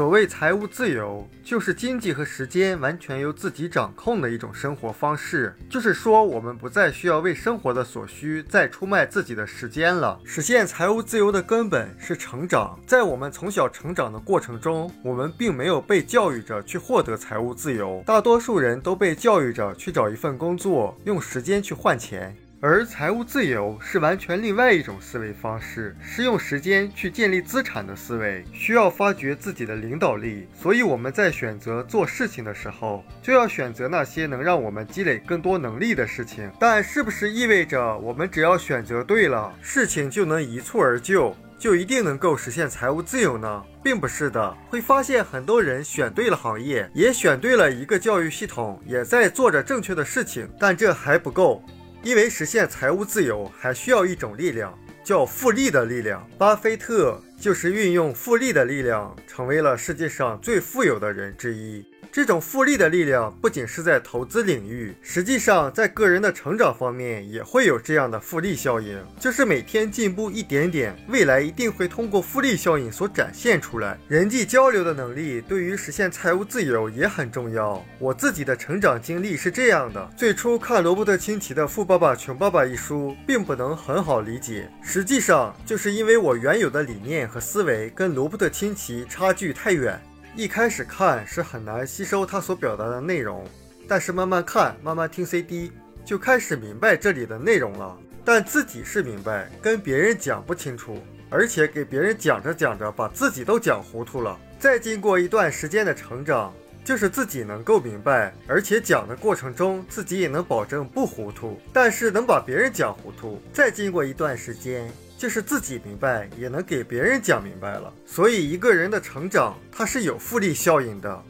[0.00, 5.54] 所谓财务自由，就是经济和时间完全由自己掌控的一种生活方式。
[5.68, 10.18] 就是说，我们不再需要为生活的所需再出卖自己的时间了。
[10.24, 12.80] 实现财务自由的根本是成长。
[12.86, 22.34] 在我们从小成长的过程中，我们并没有被教育着去获得财务自由，大多数人都被教育着去找一份工作，用时间去换钱。
[22.62, 30.46] 而财务自由是完全另外一种思维方式，是用时间去建立资产的思维，需要发掘自己的领导力。
[30.52, 36.52] 所以我们在选择做事情的时候，就要选择那些能让我们积累更多能力的事情。
[36.60, 43.64] 但是不是意味着我们只要选择对了，事情就能一蹴而就，就一定能够实现财务自由呢？
[43.82, 44.54] 并不是的。
[44.68, 51.64] 会发现很多人选对了行业，也选对了一个教育系统，也在做着正确的事情，但这还不够。
[52.02, 56.26] 因为实现财务自由，还需要一种力量，叫复利的力量。
[56.38, 61.84] 巴菲特就是运用复利的力量，成为了世界上最富有的人之一。
[62.12, 73.96] 这种复利的力量不仅是在投资领域，实际上在个人的成长方面也会有这样的复利效应，就是每天进步一点点，未来一定会通过复利效应所展现出来。
[74.08, 77.80] 人际交流的能力对于实现财务自由也很重要。
[78.00, 90.00] 我自己的成长经历是这样的：最初看罗伯特清崎的《富爸爸穷爸爸》一书，并不能很好理解，实际上就是因为我原有的理念和思维跟罗伯特清崎差距太远。
[90.36, 93.44] 一开始看是很难吸收他所表达的内容，
[93.88, 95.72] 但是慢慢看，慢慢听 CD，
[96.04, 97.98] 就开始明白这里的内容了。
[98.24, 104.38] 但自己是明白，跟别人讲不清楚，而且给别人讲着讲着，把自己都讲糊涂了。
[104.58, 113.42] 再经过一段时间的成长，就是自己能够明白，而且讲的过程中自己也能保证不糊涂，但是能把别人讲糊涂。
[113.52, 114.88] 再经过一段时间。
[115.20, 117.92] 就是自己明白，也能给别人讲明白了。
[118.06, 121.22] 所以一个人的成长，它是有复利效应的，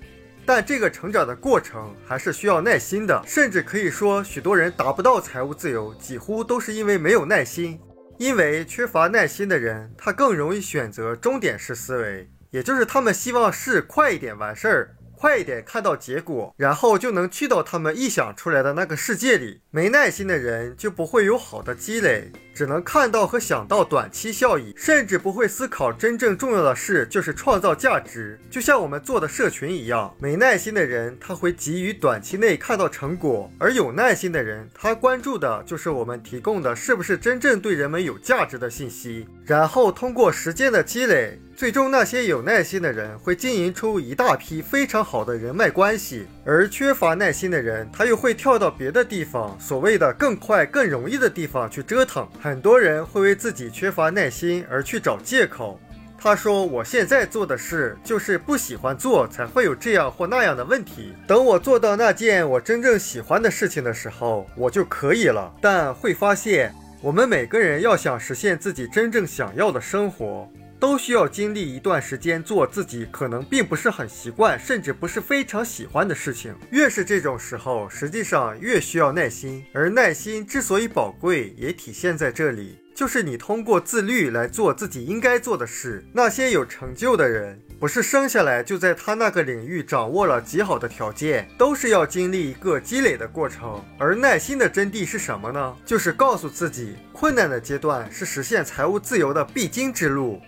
[0.47, 3.21] 但这个成长的过程还是需要耐心的。
[3.27, 7.81] 甚至可以说，许多人达不到财务自由，几乎都是因为没有耐心。
[8.17, 14.97] 因为缺乏耐心的人，他更容易选择终点式思维，也就是他们希望事快一点完事儿。
[15.21, 19.61] 快一点看到结果，然后就能去到他们臆想出来的那个世界里。
[19.71, 28.41] 没耐心的人就不会有好的积累，只能看到和想到短期效益，甚至不会思考真正重要的事就是创造价值。
[28.51, 41.39] 就像我们做的社群一样，没耐心的人他会急于短期内看到成果，而有耐心的人他关注的就是我们提供的是不是真正对人们有价值的信息，然后通过时间的积累。
[41.61, 52.27] 最终，那些有耐心的人会经营出一大批非常好的人脉关系，而缺乏耐心的人，他又会跳到别的地方，所谓的更快、更容易的地方去折腾。
[52.41, 55.79] 很多人会为自己缺乏耐心而去找借口。
[56.19, 61.13] 他说：“我现在做的事就是不喜欢做，才会有这样或那样的问题。
[61.27, 70.51] 等我做到那件我真正喜欢的事情的时候，我就可以了。”但会发现，我们每个人要想实现自己真正想要的生活。
[70.81, 76.55] 都需要经历一段时间做自己可能并不是很习惯，甚至不是非常喜欢的事情。
[76.71, 79.63] 越是这种时候，实际上越需要耐心。
[79.75, 86.03] 而耐心之所以宝贵，也体现在这里，就是你通过自律来做自己应该做的事。
[86.15, 93.85] 那些有成就的人，不是生下来就在他那个领域掌握了极好的条件，都是要经历一个积累的过程。
[93.99, 95.77] 而耐心的真谛是什么呢？
[95.85, 100.41] 就是告诉自己，困难的阶段是实现财务自由的必经之路。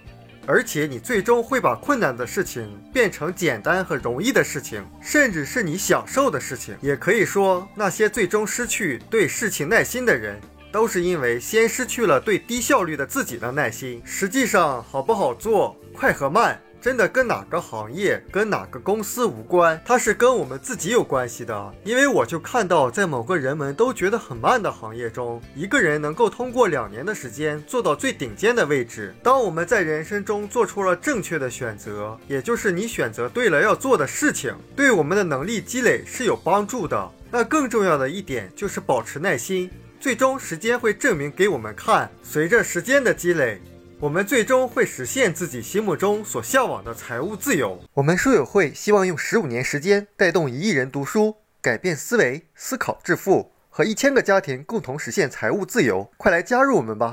[0.46, 6.76] 而且你最终会把困难的事情变成简单和容易的事情，甚至是你享受的事情。
[6.80, 10.40] 也可以说，那些最终失去对事情耐心的人，
[10.72, 14.02] 都是因为先失去了对低效率的自己的耐心。
[14.04, 16.60] 实际上，好不好做，快和慢。
[16.82, 21.74] 真的跟哪个行业、跟哪个公司无关，它是跟我们自己有关系的。
[21.84, 29.14] 因为我就看到，在某个人们都觉得很慢的行业中，一个人能够通过两年的时间做到最顶尖的位置。
[29.22, 37.08] 当我们在人生中做出了正确的选择，也就是你选择对了要做的事情，对我们的能力积累是有帮助的。
[37.30, 39.70] 那更重要的一点就是保持耐心，
[40.00, 42.10] 最终时间会证明给我们看。
[42.24, 43.62] 随着时间的积累。
[44.02, 47.78] 我们最终会实现自己心目中所向往的财务自由。
[47.94, 56.10] 我们书友会希望用十五年时间带动一亿人读书，改变思维，思考致富，和一千个家庭共同实现财务自由。
[56.16, 57.00] 快来加入我们吧！